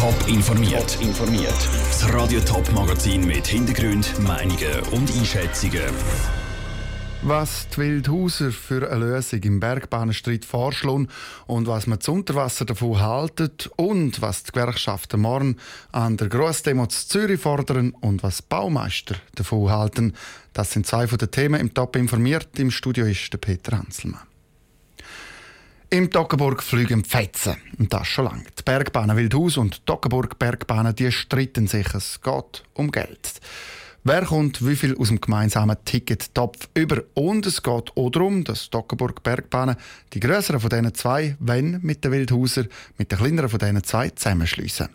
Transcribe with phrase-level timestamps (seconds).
[0.00, 0.96] Top informiert.
[1.02, 1.68] informiert.
[1.90, 5.82] Das Radio Top Magazin mit Hintergrund, Meinungen und Einschätzungen.
[7.20, 11.08] Was die Wildhauser für eine Lösung im Bergbahnenstreit vorschlagen
[11.46, 15.58] und was man zu Unterwasser davon haltet und was die Gewerkschaften morgen
[15.92, 20.14] an der Grossdemo zu Zürich fordern und was Baumeister davon halten,
[20.54, 22.58] das sind zwei von den Themen im Top informiert.
[22.58, 24.29] Im Studio ist der Peter Hanselmann.
[25.92, 27.56] Im Toggenburg fliegen Fetzen.
[27.76, 28.44] Und das schon lange.
[28.56, 31.92] Die Bergbahnen Wildhaus und die Toggenburg Bergbahnen die streiten sich.
[31.92, 33.40] Es geht um Geld.
[34.04, 37.02] Wer kommt wie viel aus dem gemeinsamen Tickettopf über?
[37.14, 39.74] Und es geht auch darum, dass Toggenburg Bergbahnen
[40.12, 44.10] die größeren von diesen zwei, wenn mit den Wildhauser, mit den kleineren von diesen zwei
[44.10, 44.90] zusammenschliessen.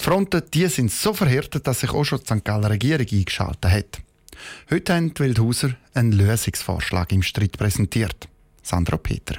[0.00, 2.44] Die Fronten die sind so verhärtet, dass sich auch schon die St.
[2.44, 4.00] Galler Regierung eingeschaltet hat.
[4.72, 8.26] Heute haben die Wildhauser einen Lösungsvorschlag im Streit präsentiert.
[8.60, 9.36] Sandra Peter.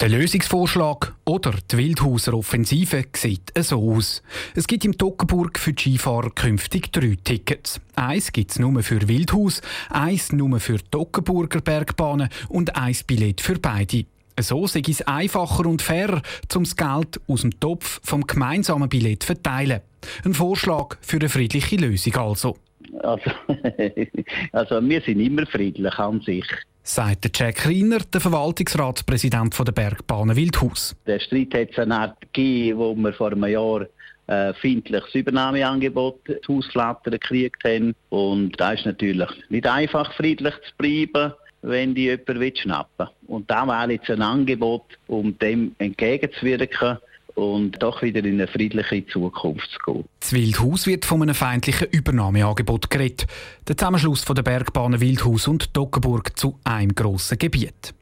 [0.00, 4.22] Der Lösungsvorschlag oder die Wildhauser Offensive sieht so aus.
[4.56, 7.80] Es gibt im Toggenburg für Skifahrer künftig drei Tickets.
[7.94, 13.60] Eins gibt es nur für Wildhaus, eins nur für Toggenburger Bergbahnen und eins Billett für
[13.60, 14.06] beide.
[14.40, 16.22] So sei es einfacher und fairer,
[16.54, 19.80] um das Geld aus dem Topf vom gemeinsamen Billett verteilen.
[20.24, 22.56] Ein Vorschlag für eine friedliche Lösung also.
[23.04, 23.30] Also,
[24.52, 26.46] also wir sind immer friedlich an sich
[26.84, 30.94] sagt Jack Riener, der Verwaltungsratspräsident der Bergbahnen Wildhaus.
[31.06, 33.86] Der Streit hat es eine Art gegeben, wo wir vor einem Jahr
[34.26, 37.94] ein äh, feindliches Übernahmeangebot Hausflattern gekriegt haben.
[38.10, 43.34] Und da ist natürlich nicht einfach, friedlich zu bleiben, wenn die jemand schnappen will.
[43.34, 46.98] Und da wäre jetzt ein Angebot, um dem entgegenzuwirken
[47.34, 50.04] und doch wieder in eine friedliche Zukunft zu gehen.
[50.20, 53.26] Das Wildhaus wird von einem feindlichen Übernahmeangebot geredet.
[53.68, 57.94] Der Zusammenschluss von der Bergbahnen Wildhaus und Dockenburg zu einem grossen Gebiet.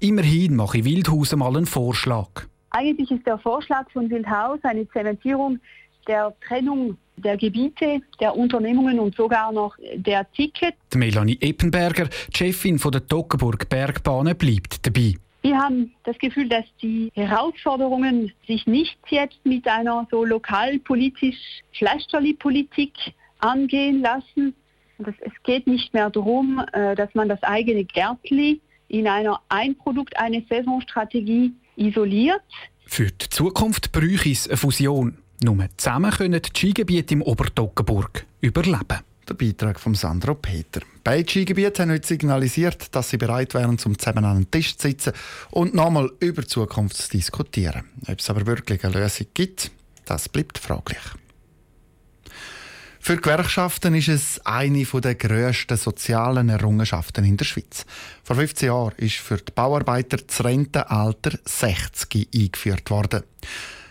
[0.00, 2.28] Immerhin mache ich Wildhaus mal einen Vorschlag.
[2.70, 5.60] Eigentlich ist der Vorschlag von Wildhaus eine Zementierung
[6.06, 10.74] der Trennung der Gebiete, der Unternehmungen und sogar noch der Ticket.
[10.92, 15.14] Die Melanie Eppenberger, Chefin der Dockenburg Bergbahnen, bleibt dabei.
[15.44, 21.36] Wir haben das Gefühl, dass die Herausforderungen sich nicht jetzt mit einer so lokalpolitisch
[21.76, 22.94] Fleischjolly-Politik
[23.40, 24.54] angehen lassen.
[24.98, 30.42] es geht nicht mehr darum, äh, dass man das eigene Gärtli in einer Ein-Produkt, eine
[30.48, 32.40] Saisonstrategie isoliert.
[32.86, 35.18] Für die Zukunft bräuchte es eine Fusion.
[35.42, 39.00] Nur zusammen können die Skigebiete im Obertoggenburg überleben.
[39.28, 40.80] Der Beitrag von Sandro Peter.
[41.02, 44.88] Beide Skigebiete haben heute signalisiert, dass sie bereit wären, zum zusammen an den Tisch zu
[44.88, 45.12] sitzen
[45.50, 47.84] und nochmal über die Zukunft zu diskutieren.
[48.06, 49.70] Ob es aber wirklich eine Lösung gibt,
[50.04, 51.00] das bleibt fraglich.
[53.00, 57.86] Für Gewerkschaften ist es eine der grössten sozialen Errungenschaften in der Schweiz.
[58.22, 63.22] Vor 15 Jahren ist für die Bauarbeiter das Rentenalter 60 eingeführt worden.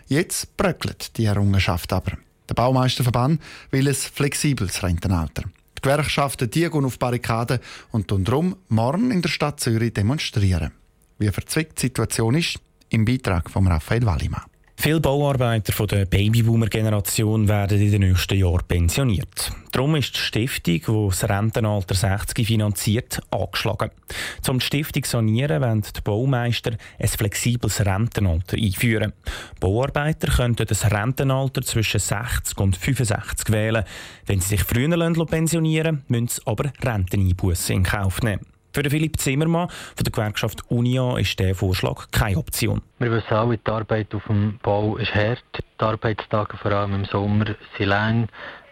[0.07, 2.17] Jetzt bröckelt die Errungenschaft aber.
[2.49, 5.43] Der Baumeisterverband will ein flexibles Rentenalter.
[5.77, 7.59] Die Gewerkschaften die gehen auf Barrikaden
[7.91, 10.71] und darum morgen in der Stadt Zürich demonstrieren.
[11.19, 12.59] Wie verzwickt die Situation ist,
[12.89, 14.52] im Beitrag von Raphael Wallimann.
[14.83, 19.53] Viele Bauarbeiter von der Babyboomer-Generation werden in den nächsten Jahren pensioniert.
[19.71, 23.91] Darum ist die Stiftung, die das Rentenalter 60 finanziert, angeschlagen.
[24.45, 29.13] Um die Stiftung zu sanieren, wollen die Baumeister ein flexibles Rentenalter einführen.
[29.61, 33.85] Bauarbeiter könnten das Rentenalter zwischen 60 und 65 wählen.
[34.25, 38.52] Wenn sie sich früher pensionieren müssen sie aber Renteneinbußen in Kauf nehmen.
[38.75, 42.81] Für Philipp Zimmermann von der Gewerkschaft Unia ist dieser Vorschlag keine Option.
[42.97, 45.43] Wir wissen alle, die Arbeit auf dem Bau ist hart.
[45.79, 48.29] Die Arbeitstage, vor allem im Sommer, sind lang.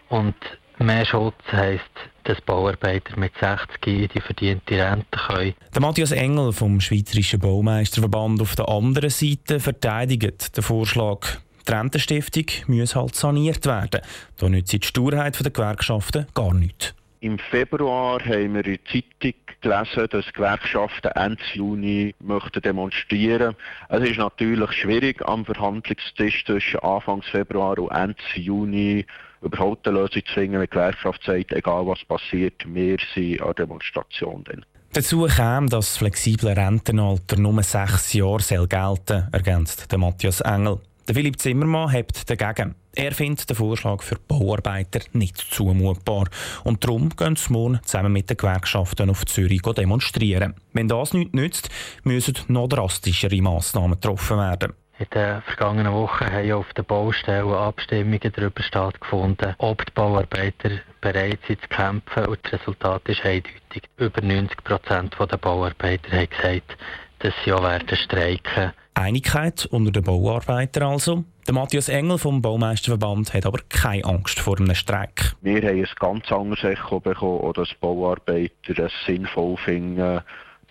[0.08, 0.34] Und
[0.80, 1.84] mehr Schutz heisst,
[2.24, 5.54] dass Bauarbeiter mit 60 in die verdiente Rente können.
[5.72, 11.20] Der Matthias Engel vom Schweizerischen Baumeisterverband auf der anderen Seite verteidigt den Vorschlag.
[11.68, 14.00] Die Rentenstiftung muss halt saniert werden.
[14.36, 16.92] Da nützt die Sturheit der Gewerkschaften gar nichts.
[17.22, 23.54] Im Februar haben wir in der Zeitung gelesen, dass die Gewerkschaften Ende Juni möchten demonstrieren
[23.90, 29.06] Es ist natürlich schwierig, am Verhandlungstisch zwischen Anfang Februar und Ende Juni
[29.40, 33.52] überhaupt eine Lösung zu finden, wenn die Gewerkschaft sagt, egal was passiert, wir sind an
[33.56, 34.42] der Demonstration.
[34.42, 34.66] Dann.
[34.92, 40.80] Dazu kam, dass das flexible Rentenalter nur sechs Jahre gelten soll, ergänzt Matthias Engel.
[41.06, 42.74] Philipp Zimmermann hebt dagegen.
[42.94, 46.26] Er findet den Vorschlag für Bauarbeiter nicht zumutbar.
[46.62, 50.54] Und darum gehen sie morgen zusammen mit den Gewerkschaften auf Zürich demonstrieren.
[50.74, 51.70] Wenn das nichts nützt,
[52.04, 54.74] müssen noch drastischere Massnahmen getroffen werden.
[54.98, 61.40] In den vergangenen Wochen haben auf den Baustellen Abstimmungen darüber stattgefunden, ob die Bauarbeiter bereit
[61.48, 62.26] sind zu kämpfen.
[62.26, 63.82] Und das Resultat ist eindeutig.
[63.96, 66.76] Über 90 Prozent der Bauarbeiter haben gesagt,
[67.22, 68.72] dass sie auch werden streiken.
[68.94, 71.24] Einigkeit unter den Bauarbeitern also.
[71.46, 75.34] Der Matthias Engel vom Baumeisterverband hat aber keine Angst vor einem Streik.
[75.40, 80.20] Wir haben ein ganz anderes Echo bekommen, dass Bauarbeiter es sinnvoll finden,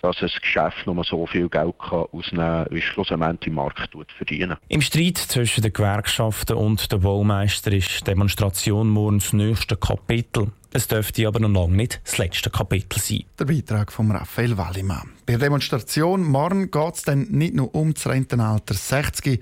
[0.01, 4.57] dass ein Geschäft nur so viel Geld kann ausnehmen kann, wie schlussendlich im Markt verdienen.
[4.67, 10.51] Im Streit zwischen den Gewerkschaften und den Baumeister ist die Demonstration morgen das nächste Kapitel.
[10.73, 13.25] Es dürfte aber noch lange nicht das letzte Kapitel sein.
[13.37, 15.09] Der Beitrag von Raphael Wallimann.
[15.25, 19.23] Bei der Demonstration morgen geht es dann nicht nur um das Rentenalter 60.
[19.23, 19.39] Die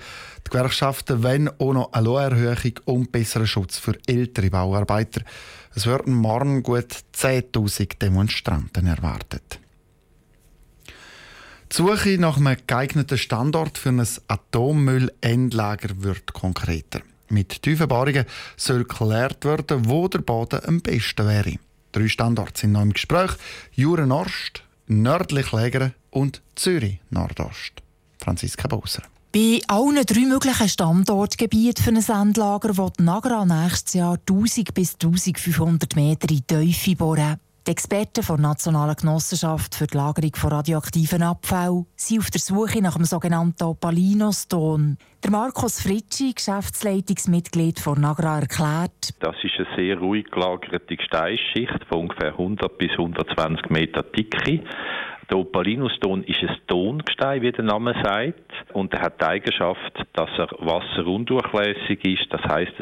[0.49, 5.21] Gewerkschaften wollen auch noch eine Lohnerhöhung und besseren Schutz für ältere Bauarbeiter.
[5.75, 9.59] Es werden morgen gut 10.000 Demonstranten erwartet.
[11.71, 17.01] Die Suche nach einem geeigneten Standort für ein Atommüllendlager wird konkreter.
[17.29, 18.25] Mit tiefen Bohrungen
[18.57, 21.55] soll geklärt werden, wo der Boden am besten wäre.
[21.91, 23.31] Drei Standorte sind noch im Gespräch:
[23.73, 27.81] Jura Ost, nördlich Lägere und Zürich Nordost.
[28.19, 29.03] Franziska Bauser.
[29.31, 35.95] Bei allen drei möglichen Standortgebieten für ein Endlager wird Nagra nächstes Jahr 1000 bis 1500
[35.95, 37.39] Meter in Tiefe bohren.
[37.67, 42.81] Die Experten der Nationalen Genossenschaft für die Lagerung von radioaktiven Abfällen sind auf der Suche
[42.81, 44.97] nach dem sogenannten Opalinoston.
[45.23, 51.99] Der Markus Fritschi, Geschäftsleitungsmitglied von Nagra, erklärt, das ist eine sehr ruhig gelagerte Gesteinsschicht von
[51.99, 54.63] ungefähr 100 bis 120 Meter Dicke.
[55.29, 60.29] Der Opalinuston ist ein Tongestein, wie der Name sagt, und er hat die Eigenschaft, dass
[60.37, 62.33] er wasserundurchlässig ist.
[62.33, 62.73] Das heißt,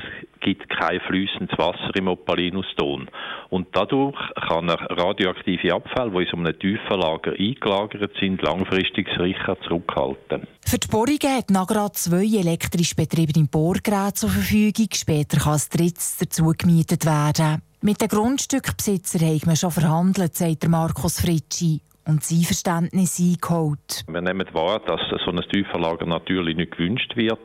[0.48, 3.10] gibt kein fließendes Wasser im Opalinuston.
[3.50, 4.18] Und dadurch
[4.48, 10.48] kann er radioaktive Abfälle, die in so einem tiefen Lager eingelagert sind, langfristig sicher zurückhalten.
[10.66, 14.88] Für die Bohrungen hat Nagra zwei elektrisch betriebene Bohrgeräte zur Verfügung.
[14.94, 17.62] Später kann das drittes dazu gemietet werden.
[17.82, 24.04] Mit den Grundstückbesitzern haben wir schon verhandelt, sagt Markus Fritschi und sein Verständnis eingeholt.
[24.08, 27.40] Wir nehmen wahr, dass so ein Tieferlager natürlich nicht gewünscht wird,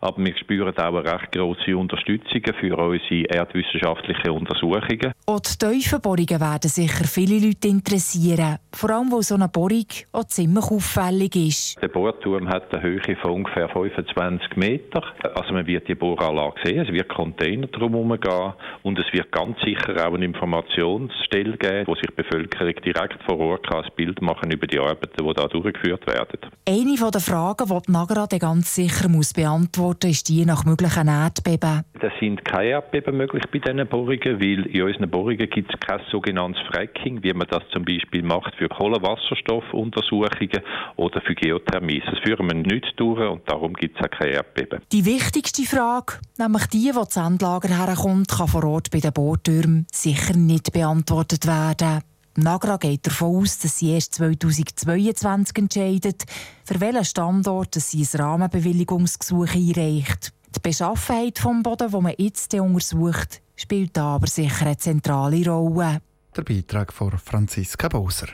[0.00, 5.12] aber wir spüren auch eine recht grosse Unterstützung für unsere erdwissenschaftlichen Untersuchungen.
[5.26, 10.24] Auch die Tiefenbohrungen werden sicher viele Leute interessieren, vor allem, wo so eine Bohrung auch
[10.24, 11.82] ziemlich auffällig ist.
[11.82, 15.02] Der Bohrturm hat eine Höhe von ungefähr 25 Meter.
[15.34, 19.60] Also man wird die Bohranlage sehen, es wird Container drumherum gehen und es wird ganz
[19.60, 24.50] sicher auch eine Informationsstelle geben, wo sich die Bevölkerung direkt vor Ort kann Bild machen
[24.50, 26.38] über die Arbeiten, die da durchgeführt werden.
[26.66, 31.08] Eine der Fragen, die die Nagra ganz sicher muss beantworten muss, ist die nach möglichen
[31.08, 31.84] Erdbeben.
[32.00, 36.00] Es sind keine Erdbeben möglich bei diesen Bohrungen, weil in unseren Bohrungen gibt es kein
[36.10, 40.62] sogenanntes Fracking, wie man das zum Beispiel macht für Kohlenwasserstoffuntersuchungen
[40.96, 42.02] oder für Geothermie.
[42.04, 44.80] Das führen wir nicht durch und darum gibt es auch keine Erdbeben.
[44.92, 49.86] Die wichtigste Frage, nämlich die, die das Endlager herkommt, kann vor Ort bei den Bohrtürmen
[49.92, 52.02] sicher nicht beantwortet werden.
[52.38, 56.24] Nagra geht davon aus, dass sie erst 2022 entscheidet,
[56.64, 60.32] für welchen Standort sie ein Rahmenbewilligungsgesuch einreicht.
[60.54, 66.00] Die Beschaffenheit des Bodens, den man jetzt untersucht, spielt da aber sicher eine zentrale Rolle.
[66.36, 68.28] Der Beitrag von Franziska Boser.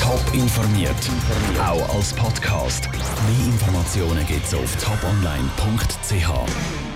[0.00, 0.96] Top informiert,
[1.62, 2.88] auch als Podcast.
[2.90, 6.89] Mehr Informationen gibt es auf toponline.ch.